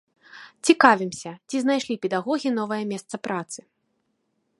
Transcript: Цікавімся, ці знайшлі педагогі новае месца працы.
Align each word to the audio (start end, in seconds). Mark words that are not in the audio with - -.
Цікавімся, 0.69 1.31
ці 1.49 1.61
знайшлі 1.63 1.95
педагогі 2.05 2.49
новае 2.59 2.81
месца 2.95 3.15
працы. 3.27 3.59